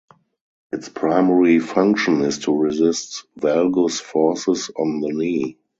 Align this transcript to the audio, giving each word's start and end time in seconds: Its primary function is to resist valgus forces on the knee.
Its 0.71 0.89
primary 0.89 1.59
function 1.59 2.21
is 2.23 2.39
to 2.39 2.57
resist 2.57 3.25
valgus 3.39 4.01
forces 4.01 4.71
on 4.75 4.99
the 4.99 5.11
knee. 5.13 5.59